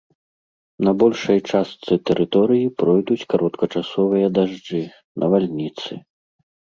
На 0.85 0.91
большай 1.01 1.39
частцы 1.57 1.93
тэрыторыі 2.09 2.71
пройдуць 2.79 3.27
кароткачасовыя 3.33 4.31
дажджы, 4.39 4.81
навальніцы. 5.25 5.91